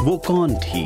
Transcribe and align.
वो 0.00 0.16
कौन 0.18 0.54
थी? 0.54 0.84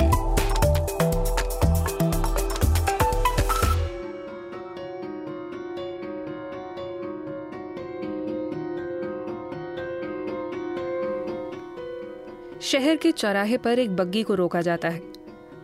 शहर 12.60 12.96
के 12.96 13.12
चौराहे 13.12 13.56
पर 13.56 13.78
एक 13.78 13.96
बग्गी 13.96 14.22
को 14.22 14.34
रोका 14.34 14.60
जाता 14.60 14.88
है। 14.88 15.02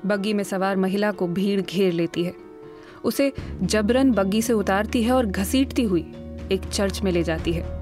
बग्गी 0.06 0.32
में 0.32 0.44
सवार 0.44 0.76
महिला 0.76 1.10
को 1.10 1.26
भीड़ 1.26 1.60
घेर 1.60 1.92
लेती 1.92 2.24
है। 2.24 2.34
उसे 3.04 3.32
जबरन 3.62 4.12
बग्गी 4.12 4.42
से 4.42 4.52
उतारती 4.52 5.02
है 5.02 5.12
और 5.12 5.26
घसीटती 5.26 5.82
हुई 5.82 6.12
एक 6.52 6.60
चर्च 6.72 7.02
में 7.02 7.12
ले 7.12 7.22
जाती 7.22 7.52
है। 7.52 7.79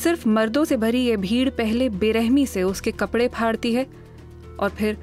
सिर्फ़ 0.00 0.28
मर्दों 0.28 0.64
से 0.64 0.76
भरी 0.76 1.00
यह 1.04 1.16
भीड़ 1.16 1.48
पहले 1.50 1.88
बेरहमी 1.88 2.44
से 2.46 2.62
उसके 2.62 2.90
कपड़े 2.92 3.28
फाड़ती 3.28 3.72
है 3.74 3.86
और 4.60 4.70
फिर 4.70 4.98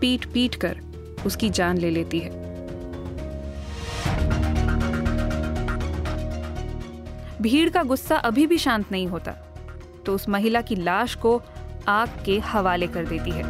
पीट 0.00 0.24
पीट 0.32 0.54
कर 0.54 0.80
उसकी 1.26 1.50
जान 1.50 1.78
ले 1.78 1.90
लेती 1.90 2.18
है। 2.18 2.30
भीड़ 7.42 7.68
का 7.70 7.82
गुस्सा 7.82 8.16
अभी 8.16 8.46
भी 8.46 8.58
शांत 8.58 8.92
नहीं 8.92 9.06
होता 9.06 9.32
तो 10.06 10.14
उस 10.14 10.28
महिला 10.28 10.60
की 10.60 10.74
लाश 10.74 11.14
को 11.14 11.40
आग 11.88 12.22
के 12.26 12.38
हवाले 12.38 12.86
कर 12.86 13.06
देती 13.06 13.30
है। 13.30 13.42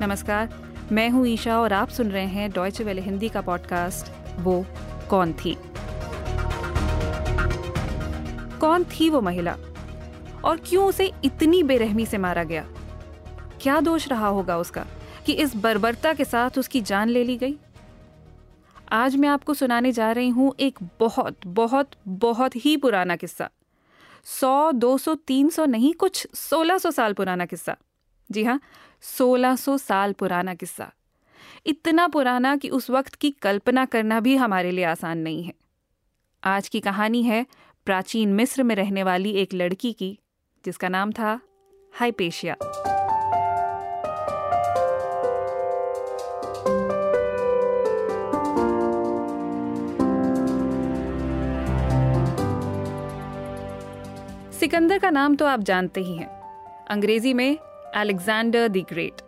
नमस्कार 0.00 0.48
मैं 0.92 1.10
हूँ 1.10 1.26
ईशा 1.26 1.60
और 1.60 1.72
आप 1.72 1.88
सुन 1.88 2.10
रहे 2.10 2.26
हैं 2.26 2.50
डॉयचे 2.50 2.84
वेले 2.84 3.00
हिंदी 3.00 3.28
का 3.28 3.40
पॉडकास्ट 3.40 4.12
वो 4.40 4.66
कौन 5.10 5.32
थी? 5.32 5.56
कौन 8.60 8.84
थी 8.84 9.10
वो 9.10 9.20
महिला? 9.20 9.56
और 10.44 10.60
क्यों 10.66 10.86
उसे 10.86 11.12
इतनी 11.24 11.62
बेरहमी 11.62 12.06
से 12.06 12.18
मारा 12.18 12.44
गया? 12.44 12.66
क्या 13.60 13.80
दोष 13.80 14.08
रहा 14.08 14.28
होगा 14.28 14.58
उसका 14.58 14.86
कि 15.26 15.32
इस 15.32 15.56
बर्बरता 15.56 16.14
के 16.14 16.24
साथ 16.24 16.58
उसकी 16.58 16.80
जान 16.80 17.08
ले 17.08 17.24
ली 17.24 17.36
गई? 17.36 17.58
आज 18.92 19.16
मैं 19.16 19.28
आपको 19.28 19.54
सुनाने 19.54 19.92
जा 19.92 20.12
रही 20.12 20.28
हूँ 20.28 20.54
एक 20.60 20.78
बहुत 21.00 21.36
बहुत 21.46 21.90
बहुत 22.08 22.56
ही 22.56 22.76
पुराना 22.76 23.16
किस्सा। 23.16 23.50
सौ, 24.24 24.72
दो 24.72 24.98
सौ, 24.98 25.14
तीन 25.14 25.48
सौ 25.48 25.64
नहीं, 25.64 25.94
कुछ 25.94 26.28
सोलह 26.34 26.78
सौ 26.78 26.90
साल 26.90 27.12
पुराना 27.12 27.44
किस्सा। 27.44 27.76
जी 28.32 28.44
हाँ 28.44 28.60
सोलह 29.02 29.56
सौ 29.56 29.76
साल 29.78 30.12
पुराना 30.12 30.54
किस्सा। 30.54 30.90
इतना 31.66 32.06
पुराना 32.08 32.56
कि 32.56 32.68
उस 32.68 32.90
वक्त 32.90 33.14
की 33.14 33.30
कल्पना 33.30 33.84
करना 33.84 34.20
भी 34.20 34.36
हमारे 34.36 34.70
लिए 34.70 34.84
आसान 34.84 35.18
नहीं 35.18 35.42
है। 35.42 35.52
आज 36.44 36.68
की 36.68 36.80
कहानी 36.80 37.22
है 37.22 37.46
प्राचीन 37.86 38.32
मिस्र 38.32 38.62
में 38.62 38.74
रहने 38.74 39.02
वाली 39.02 39.30
एक 39.32 39.54
लड़की 39.54 39.92
की, 39.92 40.18
जिसका 40.64 40.88
नाम 40.88 41.12
था 41.12 41.40
हाइपेशिया। 41.94 42.56
सिकंदर 54.52 54.98
का 54.98 55.10
नाम 55.10 55.36
तो 55.36 55.46
आप 55.46 55.60
जानते 55.60 56.00
ही 56.00 56.16
हैं। 56.16 56.28
अंग्रेज़ी 56.86 57.34
में 57.34 57.58
अलेक्जेंडर 57.94 58.68
द 58.68 58.76
ग्रेट 58.76 59.20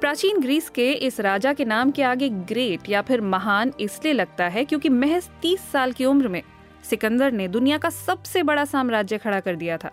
प्राचीन 0.00 0.40
ग्रीस 0.40 0.68
के 0.68 0.92
इस 0.92 1.20
राजा 1.20 1.52
के 1.52 1.64
नाम 1.64 1.90
के 1.90 2.02
आगे 2.02 2.28
ग्रेट 2.28 2.88
या 2.88 3.02
फिर 3.02 3.20
महान 3.20 3.72
इसलिए 3.80 4.12
लगता 4.12 4.44
है 4.44 4.64
क्योंकि 4.64 4.88
महज 4.88 5.28
तीस 5.42 5.60
साल 5.72 5.92
की 5.92 6.04
उम्र 6.04 6.28
में 6.28 6.42
सिकंदर 6.90 7.32
ने 7.32 7.48
दुनिया 7.48 7.78
का 7.78 7.90
सबसे 7.90 8.42
बड़ा 8.42 8.64
साम्राज्य 8.64 9.18
खड़ा 9.18 9.40
कर 9.40 9.56
दिया 9.56 9.76
था। 9.76 9.90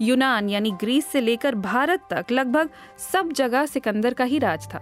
यूनान 0.00 0.48
यानी 0.48 0.70
ग्रीस 0.70 1.06
से 1.06 1.20
लेकर 1.20 1.54
भारत 1.54 2.00
तक 2.10 2.32
लगभग 2.32 2.70
सब 3.12 3.32
जगह 3.32 3.66
सिकंदर 3.66 4.14
का 4.14 4.24
ही 4.24 4.38
राज 4.38 4.66
था। 4.66 4.78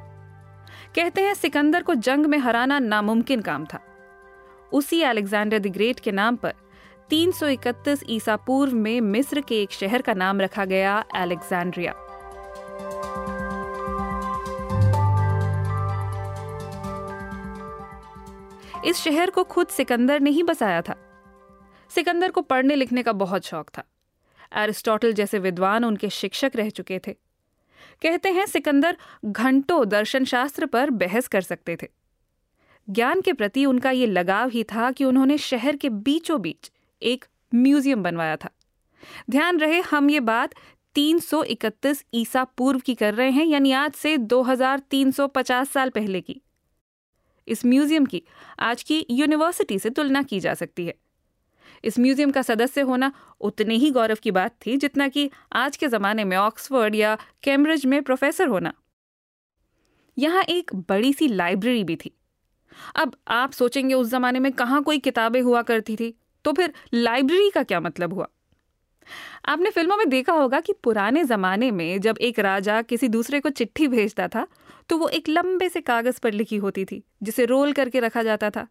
कहते 0.97 1.22
हैं 1.22 1.34
सिकंदर 1.34 1.82
को 1.82 1.94
जंग 1.94 2.26
में 2.26 2.38
हराना 2.38 2.78
नामुमकिन 2.78 3.41
काम 3.41 3.64
था। 3.64 3.80
उसी 4.72 5.03
अलेक्जेंडर 5.03 5.58
द 5.58 5.66
ग्रेट 5.66 6.00
के 6.00 6.12
नाम 6.12 6.36
पर 6.36 6.54
331 7.10 8.04
ईसा 8.10 8.36
पूर्व 8.36 8.74
में 8.74 9.00
मिस्र 9.00 9.41
के 9.41 9.62
एक 9.62 9.72
शहर 9.72 10.03
का 10.03 10.14
नाम 10.14 10.41
रखा 10.41 10.64
गया 10.64 11.04
अलेक्जेंड्रिया 11.14 11.94
इस 18.86 18.97
शहर 18.97 19.30
को 19.30 19.44
खुद 19.44 19.66
सिकंदर 19.66 20.20
ने 20.20 20.30
ही 20.30 20.42
बसाया 20.42 20.82
था। 20.82 20.97
सिकंदर 21.94 22.30
को 22.30 22.41
पढ़ने 22.41 22.74
लिखने 22.74 23.02
का 23.02 23.12
बहुत 23.12 23.44
शौक 23.44 23.70
था। 23.78 23.84
एरिस्टोटल 24.56 25.12
जैसे 25.12 25.38
विद्वान 25.38 25.84
उनके 25.84 26.10
शिक्षक 26.10 26.52
रह 26.56 26.70
चुके 26.70 26.98
थे। 26.98 27.12
कहते 28.02 28.30
हैं 28.30 28.47
सिकंदर 28.47 28.97
घंटों 29.24 29.88
दर्शन 29.88 30.24
शास्त्र 30.24 30.66
पर 30.66 30.91
बहस 30.91 31.28
कर 31.28 31.41
सकते 31.41 31.76
थे। 31.82 31.86
ज्ञान 32.91 33.20
के 33.20 33.32
प्रति 33.32 33.66
उनका 33.66 33.91
ये 33.91 34.06
लगाव 34.06 34.48
ही 34.48 34.64
था 34.64 34.91
कि 34.91 35.04
उन्होंने 35.04 35.38
शहर 35.38 35.76
के 35.76 35.88
बीचों 35.88 36.41
बीच 36.41 36.72
एक 37.03 37.24
म्यूज़ियम 37.54 38.03
बनवाया 38.03 38.36
था। 38.36 38.50
ध्यान 39.30 39.58
रहे, 39.58 39.80
हम 39.80 40.10
ये 40.10 40.20
बात 40.20 40.54
331 40.94 42.04
ईसा 42.14 42.44
पूर्व 42.44 42.78
की 42.78 42.94
कर 42.94 43.14
रहे 43.14 43.30
हैं, 43.30 43.44
यानी 43.44 43.72
आज 43.72 43.92
से 43.92 44.18
2350 44.18 45.70
साल 45.70 45.91
पहले 45.91 46.20
की। 46.20 46.42
इस 47.48 47.64
म्यूज़ियम 47.66 48.06
की, 48.06 48.22
आज 48.60 48.82
की 48.82 49.06
यूनिवर्सिटी 49.10 49.78
से 49.78 49.90
तुलना 49.90 50.22
की 50.22 50.40
जा 50.40 50.54
सकती 50.54 50.86
है। 50.86 50.94
इस 51.84 51.98
म्यूज़ियम 51.98 52.30
का 52.30 52.42
सदस्य 52.42 52.80
होना 52.80 53.12
उतने 53.40 53.74
ही 53.74 53.90
गौरव 53.90 54.18
की 54.22 54.30
बात 54.30 54.54
थी 54.66 54.76
जितना 54.76 55.08
कि 55.08 55.30
आज 55.54 55.76
के 55.76 55.88
जमाने 55.88 56.24
में 56.24 56.36
ऑक्सफोर्ड 56.36 56.94
या 56.94 57.16
कैम्ब्रिज 57.42 57.86
में 57.86 58.02
प्रोफेसर 58.02 58.48
होना। 58.48 58.72
यहाँ 60.16 60.42
एक 60.42 60.74
बड़ी 60.88 61.12
सी 61.12 61.28
लाइब्रेरी 61.28 61.84
भी 61.84 61.96
थी। 61.96 62.10
अब 62.96 63.16
आप 63.28 63.52
सोचेंगे 63.52 63.94
उस 63.94 64.08
जमाने 64.08 64.38
में 64.38 64.52
कहाँ 64.52 64.82
कोई 64.82 64.98
किताबें 64.98 65.40
हुआ 65.42 65.62
करती 65.62 65.96
थी 65.96 66.14
तो 66.44 66.52
फिर 66.52 66.72
लाइब्रेरी 66.94 67.50
का 67.50 67.62
क्या 67.62 67.80
मतलब 67.80 68.12
हुआ? 68.12 68.28
आपने 69.44 69.70
फ़िल्मों 69.70 69.96
में 69.96 70.08
देखा 70.08 70.32
होगा 70.32 70.60
कि 70.60 70.72
पुराने 70.72 71.24
जमाने 71.24 71.70
में 71.70 72.00
जब 72.00 72.18
एक 72.18 72.38
राजा 72.38 72.80
किसी 72.82 73.08
दूसरे 73.08 73.40
को 73.40 73.50
चिट्ठी 73.50 73.88
भेजता 73.88 74.28
था 74.28 74.46
तो 74.88 74.98
वो 74.98 75.08
एक 75.08 75.28
लंबे 75.28 75.69
से 75.69 75.80
कागज़ 75.80 76.20
पर 76.20 76.32
लिखी 76.32 76.56
होती 76.56 76.84
थी, 76.84 77.04
जिसे 77.22 77.44
रोल 77.44 77.72
करके 77.72 78.00
रखा 78.00 78.22
जाता 78.22 78.50
था। 78.50 78.66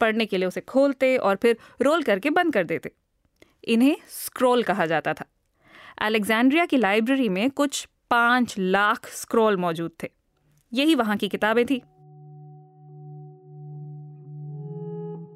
पढ़ने 0.00 0.26
के 0.26 0.38
लिए 0.38 0.48
उसे 0.48 0.60
खोलते 0.60 1.16
और 1.16 1.36
फिर 1.36 1.56
रोल 1.82 2.02
करके 2.02 2.30
बंद 2.30 2.52
कर 2.52 2.64
देते। 2.64 2.92
इन्हें 3.64 3.96
स्क्रोल 4.08 4.62
कहा 4.62 4.86
जाता 4.86 5.12
था। 5.12 5.24
अलेक्जेंड्रिया 5.98 6.66
की 6.66 6.76
लाइब्रेरी 6.76 7.28
में 7.28 7.50
कुछ 7.50 7.88
पाँच 8.10 8.54
लाख 8.58 9.08
स्क्रोल 9.08 9.56
मौजूद 9.56 9.90
थे। 10.02 10.08
यही 10.72 10.94
वहाँ 10.94 11.16
की 11.16 11.28
किताबें 11.28 11.66
थी। 11.66 11.78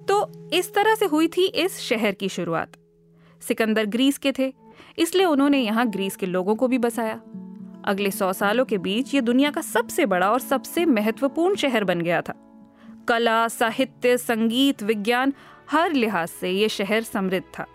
तो 0.09 0.49
इस 0.53 0.75
तरह 0.75 0.95
से 0.95 1.05
हुई 1.05 1.29
थी 1.29 1.47
इस 1.47 1.81
शहर 1.81 2.13
की 2.13 2.29
शुरुआत। 2.29 2.73
सिकंदर 3.43 3.87
ग्रीस 3.87 4.19
के 4.19 4.33
थे, 4.33 4.55
इसलिए 4.99 5.27
उन्होंने 5.27 5.59
यहाँ 5.59 5.89
ग्रीस 5.89 6.17
के 6.17 6.27
लोगों 6.27 6.57
को 6.57 6.69
भी 6.69 6.79
बसाया। 6.79 7.23
अगले 7.87 8.11
सौ 8.11 8.33
सालों 8.33 8.65
के 8.65 8.79
बीच 8.79 9.15
ये 9.15 9.21
दुनिया 9.21 9.51
का 9.51 9.61
सबसे 9.61 10.07
बड़ा 10.07 10.31
और 10.31 10.41
सबसे 10.41 10.85
महत्वपूर्ण 10.85 11.57
शहर 11.57 11.85
बन 11.85 12.01
गया 12.01 12.21
था। 12.21 12.35
कला, 13.09 13.49
साहित्य, 13.49 14.19
संगीत, 14.19 14.83
विज्ञान, 14.83 15.33
हर 15.71 15.93
लिहाज 15.93 16.29
से 16.29 16.51
ये 16.51 16.69
शहर 16.69 17.03
समृद्ध 17.03 17.47
था। 17.59 17.67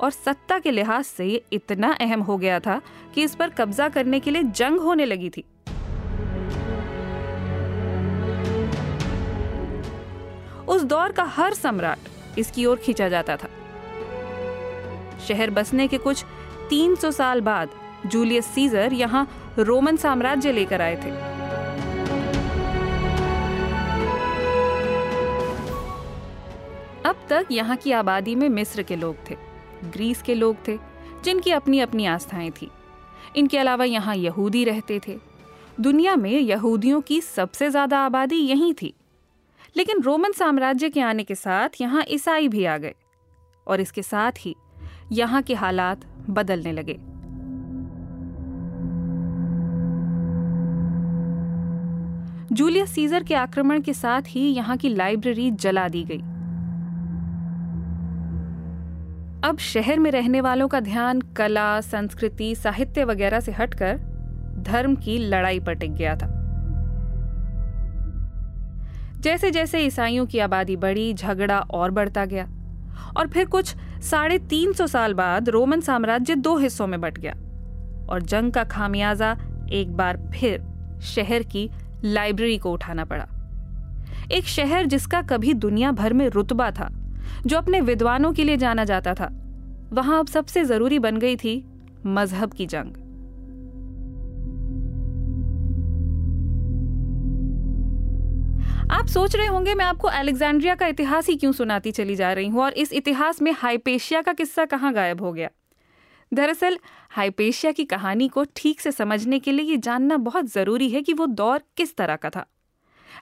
और 0.00 0.10
सत्ता 0.10 0.58
के 0.58 0.70
लिहाज 0.70 1.04
से 1.04 1.26
ये 1.26 1.44
इतना 1.52 1.92
अहम 1.92 2.20
हो 2.20 2.36
गया 2.36 2.60
था 2.60 2.80
कि 3.14 3.22
इस 3.22 3.34
पर 3.34 3.50
कब्जा 3.50 3.88
करने 3.88 4.20
के 4.20 4.30
लिए 4.30 4.42
जंग 4.42 4.80
होने 4.80 5.04
लगी 5.04 5.30
थी। 5.30 5.44
उस 10.68 10.82
दौर 10.82 11.12
का 11.12 11.24
हर 11.24 11.54
सम्राट 11.54 11.98
इसकी 12.38 12.66
ओर 12.66 12.76
खींचा 12.76 13.08
जाता 13.08 13.36
था। 13.36 13.48
शहर 15.28 15.50
बसने 15.50 15.88
के 15.88 15.98
कुछ 15.98 16.24
300 16.70 17.10
साल 17.10 17.40
बाद 17.40 17.68
जूलियस 18.06 18.46
सीजर 18.46 18.92
यहाँ 18.92 19.26
रोमन 19.58 19.96
साम्राज्य 19.96 20.52
लेकर 20.52 20.80
आए 20.80 20.96
थे। 20.96 21.10
अब 27.04 27.26
तक 27.30 27.46
यहाँ 27.50 27.76
की 27.76 27.92
आबादी 27.92 28.34
में 28.34 28.48
मिस्र 28.48 28.82
के 28.82 28.96
लोग 28.96 29.16
थे, 29.30 29.36
ग्रीस 29.86 30.22
के 30.22 30.34
लोग 30.34 30.56
थे, 30.68 30.78
जिनकी 31.24 31.50
अपनी 31.50 31.80
अपनी 31.80 32.06
आस्थाएँ 32.06 32.50
थी। 32.50 32.70
इनके 33.36 33.58
अलावा 33.58 33.84
यहाँ 33.84 34.16
यहूदी 34.16 34.64
रहते 34.64 35.00
थे। 35.08 35.18
दुनिया 35.80 36.16
में 36.16 36.30
यहूदियों 36.30 37.00
की 37.00 37.20
सबसे 37.20 37.70
ज़्यादा 37.70 37.98
आबादी 37.98 38.36
यहीं 38.36 38.72
थी। 38.74 38.94
लेकिन 39.76 40.02
रोमन 40.02 40.32
साम्राज्य 40.32 40.88
के 40.90 41.00
आने 41.00 41.24
के 41.24 41.34
साथ 41.34 41.80
यहाँ 41.80 42.04
ईसाई 42.08 42.48
भी 42.48 42.64
आ 42.64 42.76
गए 42.78 42.94
और 43.66 43.80
इसके 43.80 44.02
साथ 44.02 44.32
ही 44.40 44.54
यहाँ 45.12 45.42
के 45.42 45.54
हालात 45.54 46.04
बदलने 46.30 46.72
लगे। 46.72 46.98
जूलियस 52.52 52.90
सीजर 52.90 53.22
के 53.22 53.34
आक्रमण 53.34 53.80
के 53.80 53.92
साथ 53.94 54.22
ही 54.28 54.40
यहाँ 54.40 54.76
की 54.76 54.88
लाइब्रेरी 54.88 55.50
जला 55.50 55.86
दी 55.88 56.02
गई। 56.04 56.20
अब 59.48 59.58
शहर 59.58 59.98
में 59.98 60.10
रहने 60.10 60.40
वालों 60.40 60.66
का 60.68 60.80
ध्यान 60.80 61.20
कला, 61.36 61.80
संस्कृति, 61.80 62.54
साहित्य 62.54 63.04
वगैरह 63.04 63.40
से 63.40 63.52
हटकर 63.52 63.98
धर्म 64.62 64.94
की 64.94 65.16
लड़ाई 65.18 65.60
पर 65.60 65.74
टिक 65.74 65.92
गया 65.92 66.14
था। 66.16 66.26
जैसे 69.20 69.50
जैसे 69.50 69.80
ईसाइयों 69.80 70.26
की 70.26 70.38
आबादी 70.38 70.76
बढ़ी, 70.76 71.12
झगड़ा 71.14 71.58
और 71.60 71.90
बढ़ता 71.90 72.24
गया 72.24 72.48
और 73.16 73.28
फिर 73.28 73.44
कुछ 73.46 73.74
साढ़े 74.02 74.38
तीन 74.50 74.72
सौ 74.72 74.86
साल 74.86 75.14
बाद 75.14 75.48
रोमन 75.48 75.80
साम्राज्य 75.80 76.34
दो 76.36 76.56
हिस्सों 76.58 76.86
में 76.86 77.00
बट 77.00 77.18
गया 77.18 77.32
और 78.12 78.22
जंग 78.22 78.52
का 78.52 78.64
खामियाजा 78.64 79.36
एक 79.72 79.92
बार 79.96 80.18
फिर 80.34 80.62
शहर 81.04 81.42
की 81.42 81.68
लाइब्रेरी 82.04 82.58
को 82.58 82.72
उठाना 82.72 83.04
पड़ा। 83.04 83.26
एक 84.32 84.44
शहर 84.44 84.86
जिसका 84.86 85.20
कभी 85.22 85.54
दुनिया 85.54 85.92
भर 85.92 86.12
में 86.12 86.28
रुतबा 86.28 86.70
था, 86.70 86.88
जो 87.46 87.56
अपने 87.56 87.80
विद्वानों 87.80 88.32
के 88.32 88.44
लिए 88.44 88.56
जाना 88.56 88.84
जाता 88.84 89.14
था, 89.14 89.28
वहाँ 89.92 90.18
अब 90.18 90.26
सबसे 90.26 90.64
ज़रूरी 90.64 90.98
बन 90.98 91.16
गई 91.16 91.36
थी 91.36 91.64
मज़हब 92.06 92.52
की 92.52 92.66
जंग। 92.66 92.96
आप 98.92 99.06
सोच 99.06 99.36
रहे 99.36 99.46
होंगे, 99.46 99.74
मैं 99.74 99.84
आपको 99.84 100.08
अलेक्जेंड्रिया 100.08 100.74
का 100.74 100.86
इतिहास 100.86 101.28
ही 101.28 101.36
क्यों 101.36 101.52
सुनाती 101.52 101.90
चली 101.90 102.16
जा 102.16 102.32
रही 102.32 102.48
हूँ 102.48 102.62
और 102.62 102.72
इस 102.72 102.92
इतिहास 102.92 103.42
में 103.42 103.52
हाइपेशिया 103.52 104.22
का 104.22 104.32
किस्सा 104.32 104.64
कहाँ 104.64 104.92
गायब 104.94 105.20
हो 105.20 105.32
गया? 105.32 105.48
दरअसल, 106.34 106.78
हाइपेशिया 107.10 107.72
की 107.72 107.84
कहानी 107.84 108.28
को 108.28 108.44
ठीक 108.56 108.80
से 108.80 108.92
समझने 108.92 109.38
के 109.38 109.52
लिए 109.52 109.64
ये 109.64 109.76
जानना 109.76 110.16
बहुत 110.16 110.44
ज़रूरी 110.44 110.90
है 110.90 111.02
कि 111.02 111.12
वो 111.12 111.26
दौर 111.26 111.62
किस 111.76 111.96
तरह 111.96 112.16
का 112.16 112.30
था। 112.30 112.46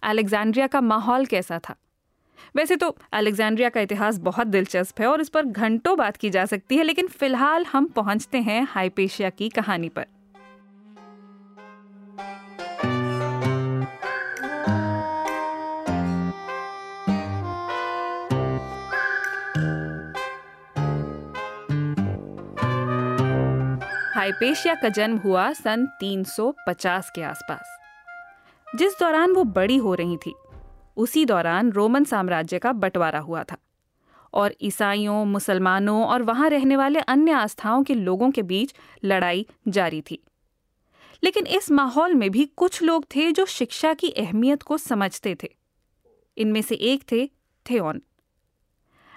अलेक्जेंड्रिया 0.02 0.66
का 0.66 0.80
माहौल 0.80 1.26
कैसा 1.26 1.60
था? 1.68 1.76
वैसे 2.56 2.76
तो 2.76 2.96
अलेक्जेंड्रिया 3.12 3.68
का 3.68 3.80
इतिहास 3.80 4.18
बहुत 4.18 4.46
दिलचस्प 4.46 5.00
है 5.00 5.06
और 5.06 5.20
इस 5.20 5.28
पर 5.28 5.42
घंटों 5.42 5.98
बात 5.98 6.16
की 6.16 6.30
जा 6.30 6.46
सकती 6.46 6.76
है, 6.76 6.82
लेकिन 6.82 7.06
फ़िलहाल 7.06 7.64
हम 7.64 7.84
पहुँचते 7.84 8.38
हैं 8.38 8.66
हाइपेशिया 8.70 9.30
की 9.30 9.48
कहानी 9.48 9.88
पर। 9.88 10.06
हाइपेशिया 24.18 24.74
का 24.74 24.88
जन्म 24.88 25.16
हुआ 25.16 25.52
सन 25.52 25.86
350 26.00 27.10
के 27.14 27.22
आसपास। 27.22 27.78
जिस 28.76 28.92
दौरान 29.00 29.32
वो 29.32 29.44
बड़ी 29.44 29.76
हो 29.76 29.94
रही 29.94 30.16
थी, 30.16 30.34
उसी 30.96 31.24
दौरान 31.24 31.70
रोमन 31.70 32.04
साम्राज्य 32.04 32.58
का 32.58 32.72
बंटवारा 32.72 33.18
हुआ 33.18 33.42
था 33.42 33.56
और 34.34 34.54
ईसाइयों, 34.62 35.24
मुसलमानों 35.24 36.06
और 36.06 36.22
वहाँ 36.22 36.48
रहने 36.48 36.76
वाले 36.76 37.00
अन्य 37.00 37.32
आस्थाओं 37.32 37.82
के 37.82 37.94
लोगों 37.94 38.30
के 38.30 38.42
बीच 38.42 38.74
लड़ाई 39.04 39.46
जारी 39.68 40.00
थी। 40.00 40.22
लेकिन 41.24 41.46
इस 41.46 41.70
माहौल 41.70 42.14
में 42.14 42.30
भी 42.30 42.44
कुछ 42.44 42.82
लोग 42.82 43.04
थे 43.16 43.32
जो 43.32 43.46
शिक्षा 43.46 43.94
की 43.94 44.10
अहमियत 44.10 44.62
को 44.62 44.78
समझते 44.78 45.36
थे। 45.42 45.56
इनमें 46.38 46.62
से 46.62 46.74
एक 46.74 47.04
थे 47.12 47.30
थेओन। 47.70 48.02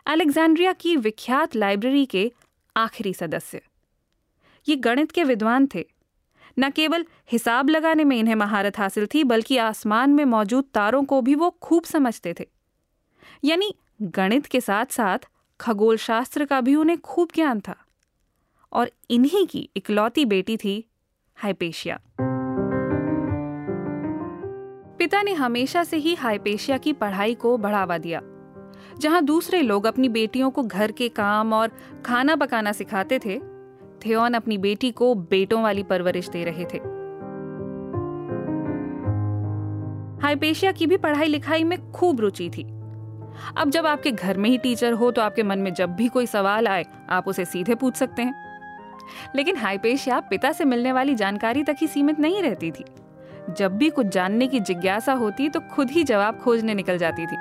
अलेक्जेंड्रिया 0.05 0.73
की 0.73 0.95
विख्यात 0.95 1.55
लाइब्रेरी 1.55 2.05
के 2.05 2.31
आखिरी 2.77 3.13
सदस्य। 3.13 3.61
ये 4.67 4.75
गणित 4.75 5.11
के 5.11 5.23
विद्वान 5.23 5.67
थे। 5.75 5.85
न 6.59 6.69
केवल 6.69 7.05
हिसाब 7.31 7.69
लगाने 7.69 8.03
में 8.03 8.17
इन्हें 8.17 8.35
महारत 8.35 8.77
हासिल 8.77 9.07
थी, 9.13 9.23
बल्कि 9.23 9.57
आसमान 9.57 10.09
में 10.09 10.25
मौजूद 10.25 10.65
तारों 10.73 11.03
को 11.03 11.21
भी 11.21 11.35
वो 11.35 11.49
खूब 11.61 11.83
समझते 11.83 12.33
थे। 12.39 12.47
यानी 13.43 13.73
गणित 14.01 14.45
के 14.45 14.61
साथ 14.61 14.85
साथ 14.85 15.29
खगोल 15.59 15.97
शास्त्र 15.97 16.45
का 16.45 16.61
भी 16.61 16.75
उन्हें 16.75 16.97
खूब 16.99 17.29
ज्ञान 17.35 17.59
था। 17.59 17.75
और 18.73 18.91
इन्हीं 19.09 19.47
की 19.47 19.69
इकलौती 19.77 20.25
बेटी 20.25 20.57
थी 20.57 20.83
हाइपेशिया। 21.35 21.99
पिता 24.99 25.21
ने 25.21 25.33
हमेशा 25.33 25.83
से 25.83 25.97
ही 25.97 26.15
हाइपेशिया 26.15 26.77
की 26.77 26.93
पढ़ाई 26.93 27.35
को 27.35 27.57
बढ़ावा 27.57 27.97
दिया, 27.97 28.21
जहाँ 28.99 29.21
दूसरे 29.25 29.61
लोग 29.61 29.85
अपनी 29.85 30.09
बेटियों 30.09 30.49
को 30.51 30.63
घर 30.63 30.91
के 30.91 31.09
काम 31.09 31.53
और 31.53 31.71
खाना 32.05 32.35
पकाना 32.35 32.71
सिखाते 32.71 33.19
थे 33.19 33.39
थियोन 34.05 34.33
अपनी 34.33 34.57
बेटी 34.57 34.91
को 34.91 35.15
बेटों 35.15 35.61
वाली 35.63 35.83
परवरिश 35.83 36.29
दे 36.29 36.43
रहे 36.43 36.65
थे। 36.65 36.77
हाइपेशिया 40.21 40.71
की 40.71 40.87
भी 40.87 40.97
पढ़ाई 40.97 41.27
लिखाई 41.27 41.63
में 41.63 41.91
खूब 41.91 42.19
रुचि 42.19 42.49
थी। 42.49 42.63
अब 43.57 43.69
जब 43.69 43.85
आपके 43.85 44.11
घर 44.11 44.37
में 44.37 44.49
ही 44.49 44.57
टीचर 44.57 44.93
हो 44.93 45.11
तो 45.11 45.21
आपके 45.21 45.43
मन 45.43 45.59
में 45.59 45.73
जब 45.73 45.89
भी 45.89 46.07
कोई 46.07 46.25
सवाल 46.25 46.67
आए, 46.67 46.85
आप 47.09 47.27
उसे 47.27 47.45
सीधे 47.45 47.75
पूछ 47.75 47.95
सकते 47.95 48.21
हैं। 48.21 48.33
लेकिन 49.35 49.55
हाइपेशिया 49.55 50.19
पिता 50.19 50.51
से 50.51 50.65
मिलने 50.65 50.91
वाली 50.91 51.15
जानकारी 51.15 51.63
तक 51.63 51.75
ही 51.81 51.87
सीमित 51.87 52.19
नहीं 52.19 52.41
रहती 52.41 52.71
थी। 52.71 52.85
जब 53.57 53.77
भी 53.77 53.89
कुछ 53.89 54.07
जानने 54.07 54.47
की 54.47 54.59
जिज्ञासा 54.59 55.13
होती 55.13 55.49
तो 55.49 55.59
खुद 55.71 55.91
ही 55.91 56.03
जवाब 56.03 56.37
खोजने 56.37 56.73
निकल 56.73 56.97
जाती 56.97 57.25
थी। 57.25 57.35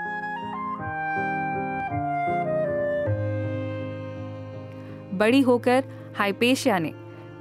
बड़ी 5.16 5.40
होकर 5.40 5.84
हाइपेशिया 6.20 6.78
ने 6.78 6.90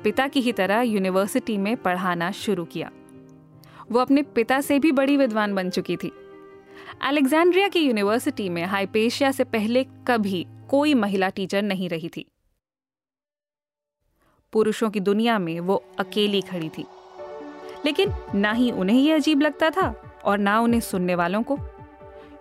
पिता 0.03 0.27
की 0.27 0.41
ही 0.41 0.51
तरह 0.51 0.81
यूनिवर्सिटी 0.81 1.57
में 1.57 1.77
पढ़ाना 1.77 2.31
शुरू 2.31 2.65
किया। 2.65 2.91
वो 3.91 3.99
अपने 3.99 4.21
पिता 4.21 4.61
से 4.61 4.79
भी 4.79 4.91
बड़ी 4.91 5.17
विद्वान 5.17 5.55
बन 5.55 5.69
चुकी 5.69 5.95
थी। 5.95 6.11
अलेक्जेंड्रिया 7.01 7.67
की 7.67 7.79
यूनिवर्सिटी 7.79 8.49
में 8.49 8.65
हाइपेशिया 8.65 9.31
से 9.31 9.43
पहले 9.43 9.83
कभी 9.83 10.45
कोई 10.69 10.93
महिला 10.93 11.29
टीचर 11.29 11.61
नहीं 11.61 11.89
रही 11.89 12.09
थी। 12.09 12.25
पुरुषों 14.53 14.89
की 14.89 14.99
दुनिया 14.99 15.39
में 15.39 15.59
वो 15.59 15.83
अकेली 15.99 16.41
खड़ी 16.41 16.69
थी। 16.69 16.85
लेकिन 17.85 18.13
ना 18.35 18.51
ही 18.51 18.71
उन्हें 18.71 19.01
यह 19.01 19.15
अजीब 19.15 19.41
लगता 19.41 19.69
था 19.69 19.93
और 20.25 20.37
ना 20.37 20.59
उन्हें 20.59 20.81
सुनने 20.81 21.15
वालों 21.15 21.43
को। 21.43 21.59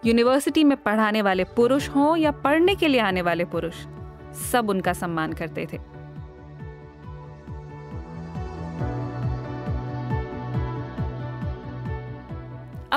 यूनिवर्सिटी 0.07 0.65
में 0.65 0.77
पढ़ाने 0.77 1.23
वाले 1.23 1.45
पुरुष 1.45 1.89
हों 1.89 2.17
या 2.17 2.31
पढ़ने 2.31 2.75
के 2.75 2.89
लिए 2.89 3.01
आने 3.01 3.23
वाले 3.23 3.45
पुरुष, 3.45 3.75
सब 4.53 4.71
उनका 4.71 4.93
सम्मान 4.93 5.33
करते 5.33 5.67
थे। 5.73 5.98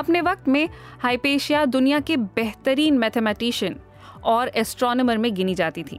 अपने 0.02 0.20
वक्त 0.20 0.48
में 0.48 0.68
हाइपेशिया 1.00 1.64
दुनिया 1.64 2.00
के 2.00 2.16
बेहतरीन 2.16 2.98
मैथमेटिशियन 2.98 3.80
और 4.24 4.48
एस्ट्रोनॉमर 4.48 5.18
में 5.18 5.34
गिनी 5.34 5.54
जाती 5.54 5.82
थी। 5.82 5.98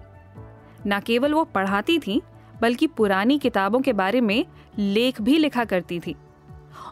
न 0.87 0.99
केवल 0.99 1.33
वो 1.33 1.43
पढ़ाती 1.43 1.99
थी, 1.99 2.21
बल्कि 2.61 2.87
पुरानी 2.87 3.39
किताबों 3.39 3.79
के 3.79 3.93
बारे 3.93 4.21
में 4.21 4.45
लेख 4.77 5.21
भी 5.21 5.37
लिखा 5.37 5.65
करती 5.65 5.99
थी। 5.99 6.15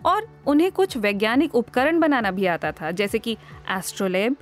और 0.05 0.27
उन्हें 0.47 0.71
कुछ 0.71 0.97
वैज्ञानिक 0.97 1.55
उपकरण 1.55 1.99
बनाना 1.99 2.31
भी 2.31 2.45
आता 2.45 2.71
था, 2.71 2.91
जैसे 2.91 3.19
कि 3.19 3.37
एस्ट्रोलेब। 3.69 4.35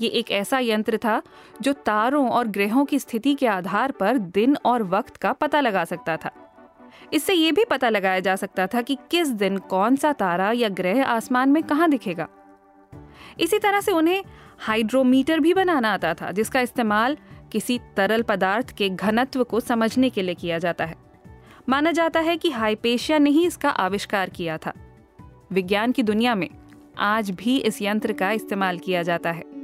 ये 0.00 0.08
एक 0.08 0.30
ऐसा 0.30 0.58
यंत्र 0.58 0.96
था 0.96 1.22
जो 1.62 1.72
तारों 1.72 2.28
और 2.30 2.46
ग्रहों 2.46 2.84
की 2.84 2.98
स्थिति 2.98 3.34
के 3.34 3.46
आधार 3.46 3.92
पर 3.92 4.18
दिन 4.18 4.56
और 4.64 4.82
वक्त 4.82 5.16
का 5.16 5.32
पता 5.32 5.60
लगा 5.60 5.84
सकता 5.84 6.16
था। 6.16 6.30
इससे 7.12 7.34
ये 7.34 7.52
भी 7.52 7.64
पता 7.64 7.88
लगाया 7.88 8.20
जा 8.20 8.36
सकता 8.36 8.66
था 8.66 8.82
कि 8.82 8.98
किस 9.10 9.28
दिन 9.28 9.56
कौन 9.56 9.96
सा 9.96 10.12
तारा 10.12 10.52
या 10.52 10.68
ग्रह 10.68 11.04
आसमान 11.04 11.48
में 11.48 11.62
कहाँ 11.62 11.90
दिखेगा। 11.90 12.28
इसी 13.40 13.58
तरह 13.58 13.80
से 13.80 13.92
उन्हें 13.92 14.24
हाइड्रोमीटर 14.58 15.40
भी 15.40 15.54
बनाना 15.54 15.94
आता 15.94 16.14
था, 16.14 16.30
जिसका 16.30 16.60
इस्तेमाल 16.60 17.16
किसी 17.52 17.80
तरल 17.96 18.22
पदार्थ 18.22 18.76
के 18.76 18.88
घनत्व 18.88 19.44
को 19.44 19.60
समझने 19.60 20.10
के 20.10 20.22
लिए 20.22 20.34
किया 20.34 20.58
जाता 20.58 20.84
है। 20.84 20.94
माना 21.68 21.92
जाता 21.92 22.20
है 22.20 22.36
कि 22.36 22.50
हाइपेशिया 22.50 23.18
ने 23.18 23.30
ही 23.30 23.46
इसका 23.46 23.70
आविष्कार 23.70 24.30
किया 24.30 24.58
था। 24.58 24.72
विज्ञान 25.52 25.92
की 25.92 26.02
दुनिया 26.02 26.34
में 26.34 26.48
आज 26.98 27.30
भी 27.30 27.58
इस 27.58 27.82
यंत्र 27.82 28.12
का 28.12 28.30
इस्तेमाल 28.30 28.78
किया 28.78 29.02
जाता 29.02 29.30
है। 29.30 29.57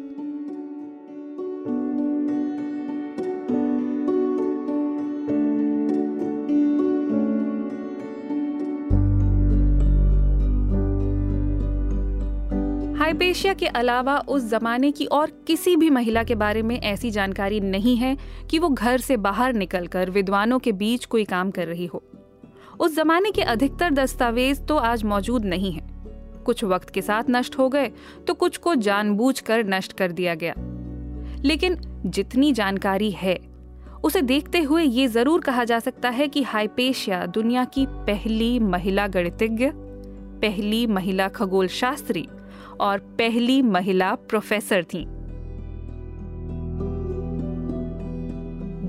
हाइपेशिया 13.04 13.52
के 13.54 13.66
अलावा 13.68 14.16
उस 14.28 14.44
जमाने 14.50 14.90
की 14.90 15.04
और 15.06 15.30
किसी 15.46 15.74
भी 15.76 15.88
महिला 15.90 16.22
के 16.24 16.34
बारे 16.34 16.60
में 16.62 16.78
ऐसी 16.80 17.10
जानकारी 17.10 17.60
नहीं 17.60 17.96
है 17.96 18.16
कि 18.50 18.58
वो 18.58 18.68
घर 18.68 18.98
से 18.98 19.16
बाहर 19.16 19.52
निकलकर 19.52 20.10
विद्वानों 20.10 20.58
के 20.58 20.72
बीच 20.72 21.04
कोई 21.04 21.24
काम 21.24 21.50
कर 21.50 21.66
रही 21.66 21.86
हो। 21.86 22.02
उस 22.80 22.94
जमाने 22.96 23.30
के 23.30 23.42
अधिकतर 23.42 23.90
दस्तावेज़ 23.90 24.62
तो 24.62 24.76
आज 24.76 25.02
मौजूद 25.04 25.44
नहीं 25.44 25.72
है। 25.72 25.82
कुछ 26.46 26.62
वक्त 26.64 26.90
के 26.90 27.02
साथ 27.02 27.24
नष्ट 27.30 27.58
हो 27.58 27.68
गए 27.68 27.90
तो 28.26 28.34
कुछ 28.34 28.56
को 28.56 28.74
जानबूझकर 28.74 29.64
नष्ट 29.66 29.92
कर 29.92 30.12
दिया 30.12 30.34
गया। 30.34 30.54
लेकिन 31.44 31.76
जितनी 32.06 32.52
जानकारी 32.52 33.10
है, 33.10 33.38
उसे 34.04 34.22
देखते 34.22 34.62
हुए 34.62 34.82
ये 34.82 35.06
ज़रूर 35.08 35.40
कहा 35.40 35.64
जा 35.64 35.78
सकता 35.78 36.10
है 36.10 36.28
कि 36.28 36.42
हाइपेशिया 36.42 37.24
दुनिया 37.26 37.64
की 37.66 37.86
पहली 38.06 38.58
महिला 38.60 39.06
गणितज्ञ, 39.08 39.70
पहली 40.40 40.86
महिला 40.86 41.28
खगोल 41.30 41.68
शास्त्री 41.68 42.26
और 42.80 42.98
पहली 42.98 43.62
महिला 43.62 44.14
प्रोफेसर 44.14 44.84
थीं। 44.84 45.04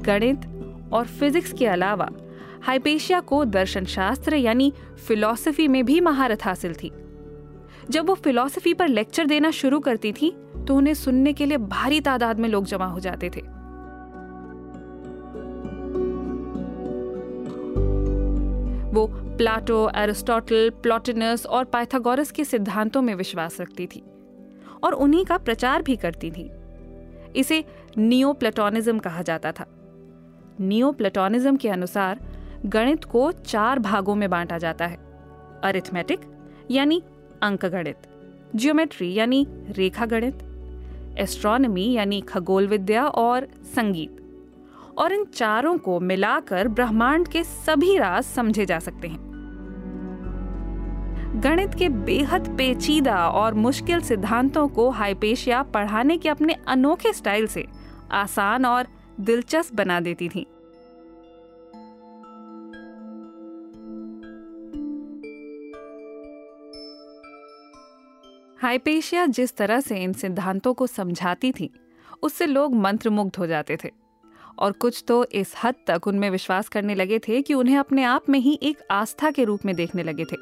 गणित 0.06 0.46
और 0.94 1.06
फिजिक्स 1.06 1.54
के 1.54 1.66
अलावा, 1.66 2.10
हाइपेशिया 2.62 3.20
को 3.20 3.46
दर्शन 3.46 3.86
शास्त्र 3.86 4.36
यानी 4.36 4.74
फिलॉसफी 5.08 5.68
में 5.68 5.86
भी 5.86 6.00
महारत 6.02 6.46
हासिल 6.46 6.74
थी 6.74 6.92
जब 7.90 8.08
वो 8.08 8.14
फिलॉसफी 8.14 8.74
पर 8.74 8.88
लेक्चर 8.88 9.26
देना 9.26 9.52
शुरू 9.52 9.80
करती 9.80 10.12
थी 10.12 10.32
तो 10.68 10.76
उन्हें 10.76 10.94
सुनने 10.94 11.34
के 11.34 11.46
लिए 11.46 11.58
भारी 11.58 12.00
तादाद 12.02 12.40
में 12.40 12.50
लोग 12.50 12.66
जमा 12.66 12.86
हो 12.86 13.00
जाते 13.00 13.30
थे 13.30 13.55
वो 18.96 19.08
प्लाटो, 19.12 19.90
एरिस्टोटल, 19.96 20.70
प्लॉटिनस 20.70 21.46
और 21.46 21.64
पाइथागोरस 21.64 22.32
के 22.32 22.44
सिद्धांतों 22.44 23.02
में 23.02 23.16
विश्वास 23.16 23.60
रखती 23.62 23.88
थी 23.88 24.04
और 24.84 24.94
उन्हीं 24.94 25.26
का 25.26 25.38
प्रचार 25.38 25.82
भी 25.82 25.96
करती 25.96 26.32
थी। 26.32 26.50
इसे 27.36 27.64
नियो 27.98 28.34
प्लेटोनिज्म 28.34 29.00
कहा 29.00 29.22
जाता 29.22 29.52
था। 29.52 29.66
नियो 30.60 30.92
प्लेटोनिज्म 30.92 31.56
के 31.56 31.70
अनुसार 31.70 32.20
गणित 32.66 33.04
को 33.04 33.32
चार 33.32 33.80
भागों 33.80 34.16
में 34.16 34.30
बांटा 34.30 34.58
जाता 34.58 34.86
है। 34.86 34.98
अरिथमेटिक 35.64 36.20
यानी 36.72 37.02
अंक 37.44 37.66
गणित 37.66 38.08
जियोमेट्री 38.56 39.14
यानी 39.14 39.46
रेखा 39.70 40.06
गणित 40.06 40.44
एस्ट्रोनॉमी 41.18 41.92
यानी 41.94 42.22
खगोल 42.22 42.68
विद्या 42.68 43.08
और 43.08 43.48
संगीत। 43.76 44.25
और 44.98 45.14
इन 45.14 45.26
चारों 45.26 45.78
को 45.78 46.00
मिलाकर 46.00 46.68
ब्रह्मांड 46.68 47.28
के 47.28 47.44
सभी 47.44 47.98
राज 47.98 48.24
समझे 48.24 48.66
जा 48.66 48.80
सकते 48.80 49.08
हैं। 49.08 49.24
गणित 51.44 51.74
के 51.74 51.90
बेहद 51.90 52.48
पेचीदा 52.58 53.28
और 53.30 53.54
मुश्किल 53.54 54.02
सिद्धांतों 54.02 54.68
को 54.68 54.90
हाइपेशिया 54.90 55.64
पढ़ाने 55.64 56.18
के 56.18 56.30
अपने 56.30 56.56
अनोखे 56.68 57.14
स्टाइल 57.14 57.48
से 57.48 57.66
आसान 58.12 58.66
और 58.66 58.88
दिलचस्प 59.20 59.74
बना 59.74 60.00
देती 60.00 60.30
थी। 60.30 60.46
हाइपेशिया 68.62 69.26
जिस 69.26 69.56
तरह 69.56 69.80
से 69.80 69.98
इन 70.04 70.14
सिद्धांतों 70.14 70.74
को 70.74 70.88
समझाती 70.88 71.52
थी, 71.52 71.70
उससे 72.24 72.46
लोग 72.46 72.76
मंत्रमुग्ध 72.76 73.36
हो 73.36 73.48
जाते 73.48 73.78
थे। 73.84 74.05
और 74.60 74.72
कुछ 74.72 75.04
तो 75.08 75.24
इस 75.26 75.54
हद 75.64 75.76
तक 75.88 76.08
उनमें 76.08 76.30
विश्वास 76.30 76.70
करने 76.70 76.96
लगे 76.96 77.20
थे 77.20 77.42
कि 77.42 77.54
उन्हें 77.54 77.78
अपने 77.78 78.04
आप 78.04 78.30
में 78.30 78.40
ही 78.40 78.60
एक 78.64 78.82
आस्था 78.92 79.32
के 79.32 79.44
रूप 79.44 79.66
में 79.66 79.76
देखने 79.76 80.04
लगे 80.04 80.26
थे। 80.26 80.38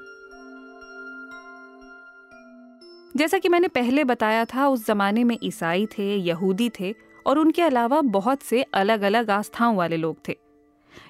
जैसा 3.18 3.38
कि 3.38 3.50
मैंने 3.50 3.68
पहले 3.68 4.04
बताया 4.04 4.46
था, 4.46 4.68
उस 4.68 4.86
जमाने 4.88 5.24
में 5.24 5.38
ईसाई 5.44 5.86
थे, 5.86 6.16
यहूदी 6.16 6.70
थे 6.80 6.94
और 7.26 7.40
उनके 7.40 7.62
अलावा 7.62 8.02
बहुत 8.02 8.42
से 8.42 8.62
अलग 8.64 9.02
अलग 9.02 9.30
आस्थाओं 9.30 9.76
वाले 9.76 9.98
लोग 9.98 10.18
थे। 10.28 10.38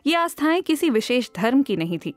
ये 0.08 0.16
आस्थाएँ 0.16 0.62
किसी 0.62 0.90
विशेष 0.90 1.30
धर्म 1.36 1.62
की 1.64 1.76
नहीं 1.76 1.98
थी। 1.98 2.14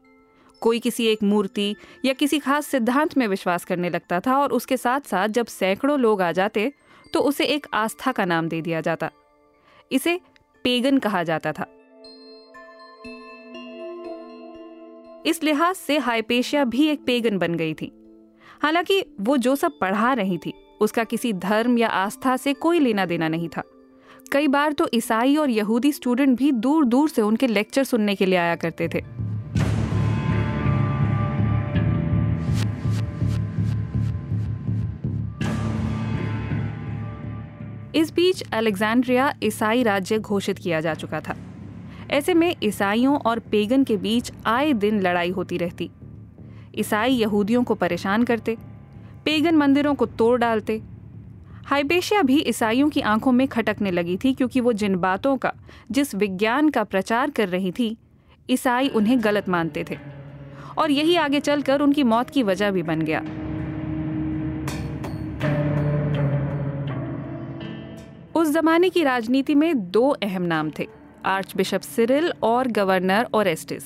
कोई 0.60 0.78
किसी 0.78 1.06
एक 1.06 1.22
मूर्ति 1.22 1.74
या 2.04 2.12
किसी 2.12 2.38
खास 2.38 2.66
सिद्धांत 2.66 3.16
में 3.18 3.26
विश्वास 3.28 3.64
करने 3.64 3.90
लगता 3.90 4.20
था 4.20 4.38
और 4.38 4.52
उसके 4.52 4.76
साथ 4.76 5.00
साथ 5.00 5.28
जब 5.28 5.46
सैकड़ों 5.46 5.98
लोग 6.00 6.22
आ 6.22 6.32
जाते 6.32 6.72
तो 7.12 7.20
उसे 7.20 7.44
एक 7.44 7.66
आस्था 7.74 8.12
का 8.12 8.24
नाम 8.24 8.48
दे 8.48 8.60
दिया 8.60 8.80
जाता। 8.80 9.10
इसे 9.92 10.20
पेगन 10.66 10.98
कहा 10.98 11.22
जाता 11.22 11.52
था। 11.52 11.66
इस 15.26 15.40
लिहाज 15.42 15.74
से 15.74 15.98
हाइपेशिया 15.98 16.64
भी 16.64 16.86
एक 16.86 17.04
पेगन 17.06 17.38
बन 17.38 17.54
गई 17.54 17.74
थी। 17.74 17.92
हालाँकि 18.62 19.04
वो 19.20 19.36
जो 19.36 19.56
सब 19.56 19.78
पढ़ा 19.80 20.12
रही 20.12 20.38
थी, 20.38 20.52
उसका 20.80 21.04
किसी 21.04 21.32
धर्म 21.32 21.78
या 21.78 21.88
आस्था 21.88 22.36
से 22.36 22.54
कोई 22.54 22.78
लेना 22.78 23.06
देना 23.06 23.28
नहीं 23.28 23.48
था। 23.48 23.62
कई 24.32 24.48
बार 24.48 24.72
तो 24.72 24.88
ईसाई 24.94 25.36
और 25.36 25.50
यहूदी 25.50 25.92
स्टूडेंट 25.92 26.38
भी 26.38 26.52
दूर 26.52 26.84
दूर 26.84 27.08
से 27.08 27.22
उनके 27.22 27.46
लेक्चर 27.46 27.84
सुनने 27.84 28.14
के 28.14 28.26
लिए 28.26 28.38
आया 28.38 28.56
करते 28.56 28.88
थे। 28.88 29.25
इस 37.96 38.14
बीच 38.14 38.42
अलेक्जेंड्रिया 38.52 39.34
ईसाई 39.42 39.82
राज्य 39.82 40.18
घोषित 40.18 40.58
किया 40.58 40.80
जा 40.80 40.94
चुका 40.94 41.20
था। 41.20 41.36
ऐसे 42.10 42.34
में 42.34 42.56
ईसाइयों 42.62 43.18
और 43.18 43.38
पेगन 43.38 43.84
के 43.84 43.96
बीच 43.96 44.32
आए 44.46 44.72
दिन 44.72 45.00
लड़ाई 45.00 45.30
होती 45.30 45.56
रहती। 45.56 45.90
ईसाई 46.78 47.12
यहूदियों 47.12 47.64
को 47.64 47.74
परेशान 47.74 48.24
करते, 48.24 48.56
पेगन 49.24 49.54
मंदिरों 49.54 49.94
को 49.94 50.06
तोड़ 50.06 50.40
डालते। 50.40 50.82
हाइबेशिया 51.66 52.22
भी 52.22 52.40
ईसाइयों 52.40 52.88
की 52.88 53.00
आँखों 53.00 53.32
में 53.32 53.48
खटकने 53.48 53.90
लगी 53.90 54.18
थी 54.24 54.34
क्योंकि 54.34 54.60
वो 54.60 54.72
जिन 54.72 54.96
बातों 54.96 55.36
का, 55.36 55.52
जिस 55.90 56.14
विज्ञान 56.14 56.68
का 56.68 56.84
प्रचार 56.84 57.30
कर 57.30 57.48
रही 57.48 57.72
थी, 57.72 57.96
ईसाई 58.50 58.88
उन्हें 58.88 59.24
गलत 59.24 59.48
मानते 59.48 59.84
थे। 59.90 59.98
और 60.78 60.90
यही 60.90 61.16
आगे 61.16 61.40
चलकर 61.40 61.80
उनकी 61.80 62.02
मौत 62.02 62.30
की 62.30 62.42
वजह 62.42 62.70
भी 62.70 62.82
बन 62.82 63.02
गया। 63.02 63.22
उस 68.46 68.52
जमाने 68.52 68.88
की 68.90 69.02
राजनीति 69.02 69.54
में 69.54 69.90
दो 69.90 70.08
अहम 70.08 70.42
नाम 70.42 70.70
थे 70.78 70.86
आर्च 71.24 71.56
बिशप 71.56 71.80
सिरिल 71.80 72.32
और 72.42 72.68
गवर्नर 72.68 73.28
ओरेस्टिस। 73.34 73.84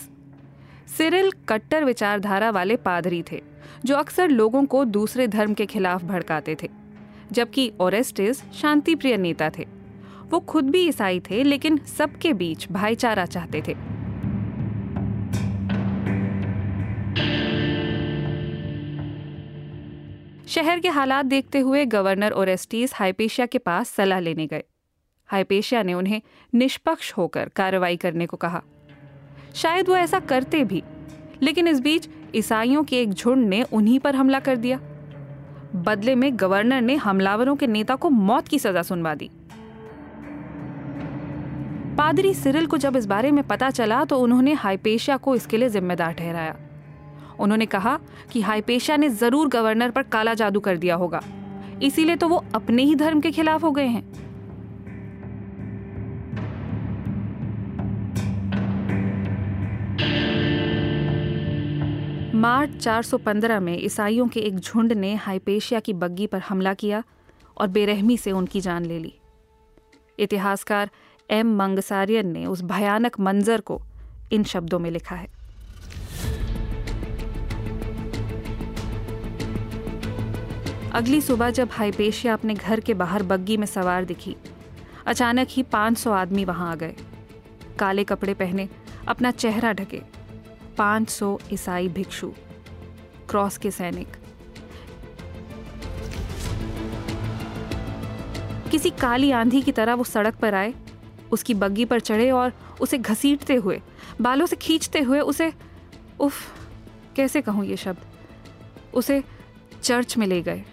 सिरिल 0.99 1.31
कट्टर 1.49 1.85
विचारधारा 1.85 2.51
वाले 2.51 2.77
पादरी 2.77 3.23
थे, 3.33 3.43
जो 3.85 3.97
अक्सर 3.97 4.29
लोगों 4.29 4.65
को 4.65 4.85
दूसरे 4.85 5.27
धर्म 5.27 5.55
के 5.55 5.67
खिलाफ 5.67 6.05
भड़काते 6.05 6.57
थे, 6.63 6.69
जबकि 7.33 7.73
ओरेस्टिस 7.81 8.43
शांतिप्रिय 8.53 9.17
नेता 9.17 9.51
थे। 9.59 9.67
वो 10.31 10.41
खुद 10.41 10.71
भी 10.71 10.87
ईसाई 10.89 11.21
थे, 11.21 11.43
लेकिन 11.43 11.79
सबके 11.99 12.33
बीच 12.33 12.69
भाईचारा 12.73 13.27
चाहते 13.27 13.63
थे। 13.69 13.77
शहर 20.51 20.81
के 20.81 20.89
हालात 20.89 21.27
देखते 21.27 21.59
हुए 21.59 21.85
गवर्नर 21.87 22.33
ओरेस्टीज 22.33 22.93
हाइपेशिया 22.95 23.47
के 23.47 23.59
पास 23.59 23.89
सलाह 23.89 24.21
लेने 24.21 24.47
गए। 24.47 24.63
हाइपेशिया 25.29 25.83
ने 25.83 25.95
उन्हें 25.95 26.21
निष्पक्ष 26.55 27.13
होकर 27.13 27.49
कार्रवाई 27.49 27.97
करने 27.97 28.27
को 28.27 28.37
कहा। 28.37 28.63
शायद 29.55 29.89
वो 29.89 29.97
ऐसा 29.97 30.19
करते 30.21 30.65
भी, 30.65 30.83
लेकिन 31.43 31.69
इस 31.69 31.81
बीच 31.81 32.09
ईसाइयों 32.35 32.83
के 32.85 33.01
एक 33.03 33.13
झुंड 33.13 33.47
ने 33.49 33.63
उन्हीं 33.63 33.99
पर 33.99 34.17
हमला 34.17 34.41
कर 34.41 34.57
दिया। 34.57 34.79
बदले 35.77 36.15
में 36.15 36.31
गवर्नर 36.35 36.81
ने 36.81 36.97
हमलावरों 36.97 37.55
के 37.57 37.67
नेता 37.67 37.97
को 37.97 38.11
मौत 38.11 38.49
की 38.49 38.59
सजा 38.59 38.83
सुनवा 38.83 39.15
दी। 39.15 39.31
पादरी 41.97 42.35
सिरिल 42.35 42.67
को 42.67 42.77
जब 42.77 42.97
इस 42.97 43.07
बारे 43.07 43.31
में 43.31 43.43
पता 43.45 43.71
चला 43.71 44.05
तो 44.05 44.19
उन्होंने 44.19 44.53
हाइपेशिया 44.53 45.17
को 45.17 45.35
इसके 45.35 45.57
लिए 45.57 45.69
जिम्मेदार 45.69 46.13
ठहराया। 46.13 46.57
उन्होंने 47.41 47.67
कहा 47.67 47.99
कि 48.33 48.41
हाइपेशा 48.41 48.97
ने 48.97 49.09
ज़रूर 49.09 49.49
गवर्नर 49.49 49.91
पर 49.91 50.03
काला 50.03 50.35
जादू 50.35 50.61
कर 50.61 50.77
दिया 50.77 50.95
होगा। 50.95 51.23
इसीलिए 51.83 52.17
तो 52.17 52.29
वो 52.29 52.45
अपने 52.55 52.83
ही 52.83 52.95
धर्म 52.95 53.21
के 53.21 53.31
खिलाफ 53.31 53.63
हो 53.65 53.71
गए 53.71 53.87
हैं। 53.87 54.09
मार्च 62.35 62.77
415 62.79 63.61
में 63.61 63.77
ईसाइयों 63.79 64.27
के 64.29 64.41
एक 64.41 64.59
झुंड 64.59 64.93
ने 64.93 65.15
हाइपेशिया 65.15 65.81
की 65.81 65.93
बग्गी 65.95 66.27
पर 66.27 66.39
हमला 66.39 66.75
किया 66.75 67.03
और 67.57 67.69
बेरहमी 67.69 68.17
से 68.17 68.33
उनकी 68.33 68.61
जान 68.61 68.85
ले 68.85 68.99
ली। 68.99 69.13
इतिहासकार 70.19 70.91
एम 71.31 71.55
मंगसारियन 71.57 72.27
ने 72.27 72.47
उस 72.47 72.63
भयानक 72.63 73.21
मंजर 73.21 73.61
को 73.61 73.81
इन 74.33 74.45
शब्दों 74.45 74.79
में 74.79 74.91
लिखा 74.91 75.17
है। 75.17 75.40
अगली 81.01 81.21
सुबह 81.21 81.51
जब 81.51 81.69
हाइपेशिया 81.73 82.33
अपने 82.33 82.55
घर 82.55 82.81
के 82.81 82.95
बाहर 82.95 83.23
बग्गी 83.23 83.57
में 83.57 83.67
सवार 83.67 84.05
दिखी, 84.05 84.37
अचानक 85.07 85.49
ही 85.51 85.63
500 85.63 86.11
आदमी 86.13 86.45
वहाँ 86.45 86.73
आ 86.73 86.75
गए। 86.75 86.95
काले 87.79 88.05
कपड़े 88.05 88.35
पहने 88.35 88.69
अपना 89.09 89.31
चेहरा 89.31 89.73
ढके 89.73 90.01
500 90.79 91.39
ईसाई 91.53 91.89
भिक्षु, 91.89 92.29
क्रॉस 93.31 93.59
के 93.59 93.71
सैनिक। 93.71 94.09
किसी 98.71 98.91
काली 98.91 99.31
आंधी 99.31 99.63
की 99.63 99.73
तरह 99.73 99.95
वो 99.95 100.05
सड़क 100.05 100.35
पर 100.35 100.55
आए, 100.55 100.75
उसकी 101.33 101.55
बग्गी 101.55 101.85
पर 101.85 102.01
चढ़े 102.01 102.31
और 102.31 102.53
उसे 102.81 102.99
घसीटते 102.99 103.55
हुए, 103.55 103.81
बालों 104.21 104.47
से 104.47 104.57
खींचते 104.57 105.01
हुए 105.01 105.21
उसे, 105.21 105.53
उफ, 106.21 106.35
कैसे 107.17 107.41
कहूँ 107.41 107.65
ये 107.65 107.77
शब्द? 107.77 107.99
उसे 108.95 109.25
चर्च 109.83 110.17
में 110.17 110.27
ले 110.27 110.43
गए। 110.43 110.65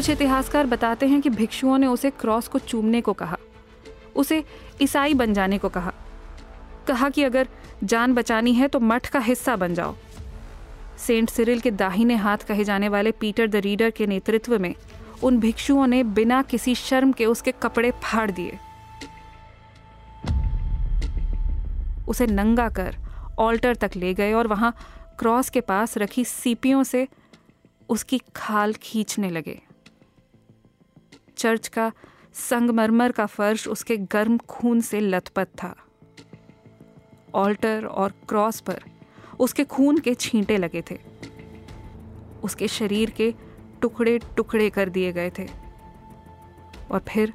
कुछ 0.00 0.08
इतिहासकार 0.10 0.66
बताते 0.66 1.06
हैं 1.06 1.20
कि 1.20 1.30
भिक्षुओं 1.30 1.78
ने 1.78 1.86
उसे 1.86 2.10
क्रॉस 2.10 2.46
को 2.48 2.58
चूमने 2.58 3.00
को 3.00 3.12
कहा, 3.12 3.36
उसे 4.16 4.42
ईसाई 4.82 5.14
बन 5.14 5.34
जाने 5.34 5.58
को 5.58 5.68
कहा। 5.68 5.92
कहा 6.88 7.08
कि 7.08 7.22
अगर 7.22 7.48
जान 7.84 8.14
बचानी 8.14 8.52
है 8.54 8.68
तो 8.68 8.80
मठ 8.80 9.06
का 9.06 9.18
हिस्सा 9.18 9.56
बन 9.56 9.74
जाओ। 9.74 9.94
सेंट 10.98 11.30
सिरिल 11.30 11.60
के 11.60 11.70
दाहिने 11.72 12.16
हाथ 12.16 12.46
कहे 12.48 12.64
जाने 12.64 12.88
वाले 12.88 13.12
पीटर 13.12 13.46
द 13.46 13.56
रीडर 13.58 13.90
के 13.90 14.06
नेतृत्व 14.06 14.58
में 14.58 14.74
उन 15.22 15.40
भिक्षुओं 15.40 15.86
ने 15.86 16.02
बिना 16.14 16.42
किसी 16.42 16.74
शर्म 16.76 17.12
के 17.12 17.26
उसके 17.26 17.52
कपड़े 17.52 17.90
फाड़ 18.02 18.30
दिए। 18.30 18.58
उसे 22.08 22.26
नंगा 22.26 22.68
कर 22.70 22.96
ऑल्टर 23.38 23.74
तक 23.76 23.96
ले 23.96 24.14
गए 24.14 24.32
और 24.32 24.46
वहाँ 24.46 24.76
क्रॉस 25.18 25.50
के 25.50 25.60
पास 25.62 25.98
रखी 25.98 26.24
सीपियों 26.26 26.84
से 26.84 27.08
उसकी 27.88 28.20
खाल 28.36 28.72
खींचने 28.72 29.30
लगे। 29.30 29.60
चर्च 31.40 31.68
का 31.68 31.92
संगमरमर 32.34 33.12
का 33.12 33.26
फर्श 33.26 33.68
उसके 33.68 33.96
गर्म 33.96 34.38
खून 34.38 34.80
से 34.80 35.00
लथपथ 35.00 35.46
था। 35.46 35.74
ऑल्टर 37.34 37.84
और 37.84 38.12
क्रॉस 38.28 38.60
पर 38.60 38.82
उसके 39.38 39.64
खून 39.64 39.98
के 39.98 40.14
छींटे 40.14 40.56
लगे 40.56 40.82
थे। 40.90 40.98
उसके 42.44 42.68
शरीर 42.68 43.10
के 43.10 43.34
टुकड़े 43.82 44.18
टुकड़े 44.36 44.70
कर 44.70 44.88
दिए 44.88 45.12
गए 45.12 45.30
थे। 45.38 45.48
और 46.90 47.04
फिर 47.08 47.32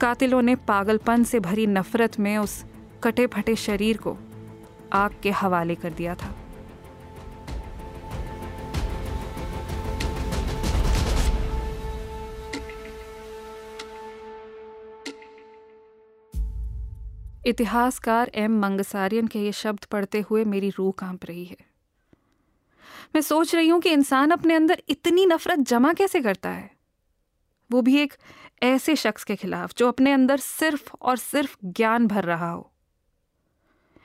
कातिलों 0.00 0.42
ने 0.42 0.54
पागलपन 0.54 1.24
से 1.24 1.40
भरी 1.40 1.66
नफरत 1.66 2.18
में 2.20 2.38
उस 2.38 2.64
कटे 3.02 3.26
फटे 3.26 3.56
शरीर 3.56 3.96
को 3.96 4.16
आग 4.92 5.20
के 5.22 5.30
हवाले 5.30 5.74
कर 5.74 5.90
दिया 5.90 6.14
था। 6.14 6.34
इतिहासकार 17.46 18.30
एम 18.34 18.58
मंगसारियन 18.60 19.26
के 19.26 19.38
ये 19.38 19.52
शब्द 19.52 19.84
पढ़ते 19.84 20.20
हुए 20.20 20.44
मेरी 20.44 20.70
रूह 20.70 20.92
काँप 20.98 21.24
रही 21.24 21.44
है। 21.44 21.56
मैं 23.14 23.20
सोच 23.20 23.54
रही 23.54 23.68
हूँ 23.68 23.80
कि 23.80 23.90
इंसान 23.90 24.30
अपने 24.30 24.54
अंदर 24.54 24.82
इतनी 24.88 25.26
नफरत 25.26 25.58
जमा 25.58 25.92
कैसे 25.92 26.20
करता 26.20 26.48
है? 26.48 26.70
वो 27.70 27.82
भी 27.82 27.96
एक 27.96 28.14
ऐसे 28.62 28.96
शख्स 28.96 29.24
के 29.24 29.36
खिलाफ 29.36 29.74
जो 29.78 29.88
अपने 29.88 30.12
अंदर 30.12 30.36
सिर्फ़ 30.36 30.90
और 31.02 31.16
सिर्फ़ 31.16 31.56
ज्ञान 31.64 32.06
भर 32.06 32.24
रहा 32.24 32.50
हो। 32.50 32.70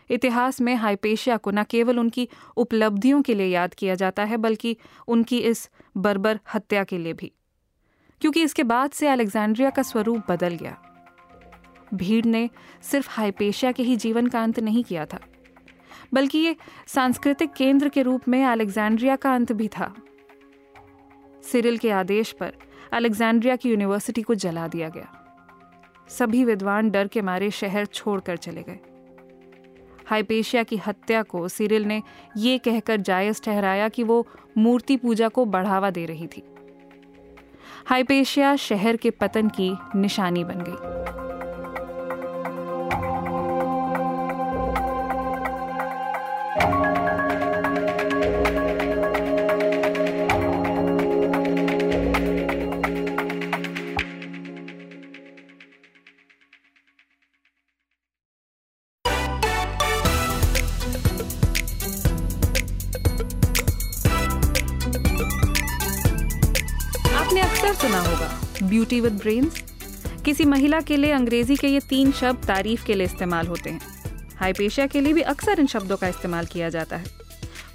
इतिहास 0.10 0.62
में 0.62 0.76
हाइपेशिया 0.76 1.38
को 1.38 1.52
न 1.52 1.64
केवल 1.64 2.00
उनकी 2.00 2.28
उपलब्धियों 2.58 3.22
के 3.22 3.34
लिए 3.34 3.48
याद 3.48 3.74
किया 3.74 3.96
जाता 3.96 4.24
है, 4.24 4.38
बल्कि 4.38 4.78
उनकी 5.08 5.40
इस 5.40 5.70
बर्बर 5.98 6.40
हत्या 6.54 6.84
के 6.84 6.98
लिए 6.98 7.14
भी, 7.14 7.32
क्योंकि 8.22 8.44
इसके 8.44 8.64
बाद 8.64 8.92
से 8.92 9.08
अलेक्जेंड्रिया 9.08 9.70
का 9.70 9.82
स्वरूप 9.82 10.32
बदल 10.32 10.56
गया। 10.56 10.78
भीड़ 11.96 12.26
ने 12.26 12.50
सिर्फ़ 12.82 13.10
हाइपेशिया 13.12 13.72
के 13.72 13.84
ही 13.84 13.96
जीवन 13.96 14.28
का 14.28 14.44
अंत 14.44 14.60
नहीं 14.60 14.84
किया 14.84 15.06
था, 15.06 15.20
बल्कि 16.14 16.38
ये 16.38 16.56
सांस्कृतिक 16.88 17.54
केंद्र 17.54 17.90
के 17.90 18.02
रूप 18.02 18.28
में 18.28 18.44
अलेक्जेंड्रिया 18.46 19.16
का 19.16 19.34
अंत 19.36 19.52
भी 19.52 19.68
था। 19.68 19.94
सिरिल 21.44 21.78
के 21.78 21.92
आदेश 21.92 22.32
पर 22.32 22.54
अलेक्जेंड्रिया 22.94 23.56
की 23.56 23.70
यूनिवर्सिटी 23.70 24.22
को 24.22 24.36
जला 24.36 24.68
दिया 24.68 24.90
गया। 24.90 25.08
सभी 26.10 26.44
विद्वान 26.46 26.90
डर 26.90 27.08
के 27.08 27.22
मारे 27.22 27.52
शहर 27.52 27.86
छोड़कर 27.86 28.38
चले 28.38 28.64
गए। 28.64 28.80
हाइपेशिया 30.08 30.64
की 30.64 30.78
हत्या 30.78 31.22
को 31.24 31.48
सिरिल 31.48 31.86
ने 31.86 32.02
यह 32.38 32.58
कहकर 32.58 33.02
जायज़ 33.02 33.42
ठहराया 33.42 33.90
कि 33.90 34.04
वो 34.04 34.26
मूर्ति 34.58 34.98
पूजा 34.98 35.28
को 35.28 35.46
बढ़ावा 35.46 35.90
दे 35.90 36.06
रही 36.06 36.28
थी। 36.28 36.44
हाइपेशिया 37.86 38.56
शहर 38.56 38.98
के 38.98 39.10
पतन 39.12 39.50
की 39.50 39.72
निशानी 39.96 40.44
बन 40.44 40.64
गई। 40.68 41.25
ब्रेन्स 69.26 69.62
किसी 70.26 70.46
महिला 70.46 70.82
के 70.82 70.98
लिए 70.98 71.12
अंग्रेज़ी 71.12 71.56
के 71.56 71.68
ये 71.68 71.80
तीन 71.80 72.12
शब्द 72.12 72.46
तारीफ़ 72.46 72.86
के 72.86 72.94
लिए 72.94 73.06
इस्तेमाल 73.06 73.48
होते 73.48 73.70
हैं। 73.70 73.82
हाइपेशिया 74.40 74.88
के 74.88 75.02
लिए 75.02 75.14
भी 75.14 75.22
अक्सर 75.22 75.60
इन 75.60 75.68
शब्दों 75.68 75.98
का 75.98 76.08
इस्तेमाल 76.08 76.46
किया 76.46 76.70
जाता 76.70 76.98
है। 76.98 77.06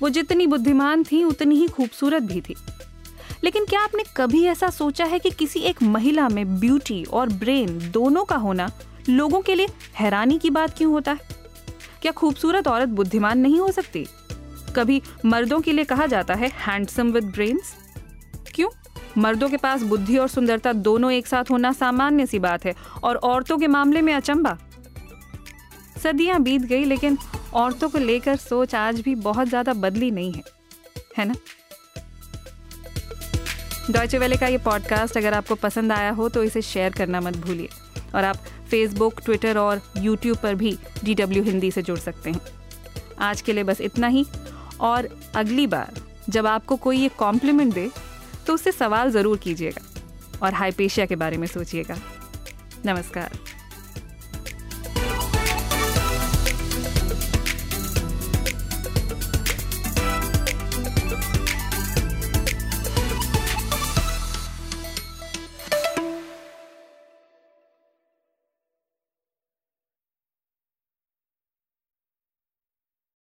वो 0.02 0.08
जितनी 0.08 0.46
बुद्धिमान 0.46 1.04
थी, 1.04 1.24
उतनी 1.24 1.56
ही 1.56 1.68
खूबसूरत 1.68 2.22
भी 2.22 2.40
थी। 2.40 2.54
लेकिन 3.44 3.64
क्या 3.64 3.80
आपने 3.80 4.04
कभी 4.16 4.44
ऐसा 4.44 4.70
सोचा 4.70 5.04
है 5.04 5.18
कि 5.18 5.30
किसी 5.30 5.60
एक 5.60 5.82
महिला 5.82 6.28
में 6.28 6.60
ब्यूटी 6.60 7.04
और 7.04 7.28
ब्रेन 7.28 7.78
दोनों 7.90 8.24
का 8.24 8.36
होना 8.36 8.70
लोगों 9.08 9.40
के 9.40 9.54
लिए 9.54 9.68
हैरानी 9.94 10.38
की 10.38 10.50
बात 10.50 10.76
क्यों 10.78 10.92
होता 10.92 11.12
है? 11.12 11.18
क्या 12.02 12.12
खूबसूरत 12.12 12.68
औरत 12.68 12.88
बुद्धिमान 12.88 13.38
नहीं 13.38 13.60
हो 13.60 13.72
सकती? 13.72 14.06
कभी 14.76 15.02
मर्दों 15.24 15.60
के 15.60 15.72
लिए 15.72 15.84
कहा 15.84 16.06
जाता 16.06 16.34
है 16.34 16.48
हैंडसम 16.48 17.12
विद 17.12 17.24
ब्रेन्स 17.24 17.74
क्यों? 18.54 18.68
मर्दों 19.18 19.49
के 19.49 19.57
पास 19.57 19.83
बुद्धि 19.83 20.16
और 20.16 20.29
सुंदरता 20.29 20.73
दोनों 20.73 21.11
एक 21.12 21.27
साथ 21.27 21.51
होना 21.51 21.73
सामान्य 21.73 22.27
सी 22.27 22.38
बात 22.38 22.64
है। 22.64 22.75
और 23.05 23.16
औरतों 23.16 23.59
के 23.59 23.66
मामले 23.68 24.03
में 24.03 24.12
अचंबा। 24.14 24.57
सदियाँ 26.03 26.40
बीत 26.42 26.62
गई, 26.62 26.85
लेकिन 26.85 27.18
औरतों 27.55 27.88
को 27.88 27.99
लेकर 27.99 28.37
सोच 28.38 28.75
आज 28.75 29.01
भी 29.01 29.14
बहुत 29.16 29.49
ज़्यादा 29.49 29.73
बदली 29.75 30.11
नहीं 30.11 30.33
है। 30.33 30.42
है 31.18 31.25
ना? 31.25 31.35
डॉयचे 33.90 34.18
वेले 34.18 34.37
का 34.37 34.46
ये 34.46 34.59
पॉडकास्ट 34.59 35.16
अगर 35.16 35.35
आपको 35.35 35.55
पसंद 35.57 35.92
आया 35.92 36.11
हो 36.11 36.29
तो 36.29 36.42
इसे 36.44 36.62
शेयर 36.62 36.92
करना 36.92 37.20
मत 37.20 37.37
भूलिए। 37.37 37.68
और 38.14 38.25
आप 38.25 38.37
फेसबुक 38.70 39.20
ट्विटर 39.25 39.59
और 39.59 39.81
यूट्यूब 39.96 40.37
पर 40.37 40.55
भी 40.55 40.77
डी 41.05 41.14
डब्ल्यू 41.14 41.42
हिंदी 41.42 41.70
से 41.70 41.83
जुड़ 41.83 41.99
सकते 41.99 42.31
हैं। 42.31 42.40
आज 43.20 43.40
के 43.40 43.53
लिए 43.53 43.64
बस 43.64 43.81
इतना 43.81 44.07
ही, 44.07 44.25
और 44.81 45.09
अगली 45.37 45.66
बार 45.66 46.01
जब 46.29 46.46
आपको 46.46 46.77
कोई 46.77 46.99
ये 46.99 47.09
कॉम्प्लीमेंट 47.18 47.75
दे 47.75 47.88
तो 48.50 48.54
उससे 48.54 48.70
सवाल 48.72 49.10
ज़रूर 49.10 49.36
कीजिएगा 49.38 49.80
और 50.42 50.54
हाइपेशिया 50.54 51.04
के 51.06 51.16
बारे 51.16 51.36
में 51.36 51.46
सोचिएगा। 51.46 51.96
नमस्कार। 52.86 53.36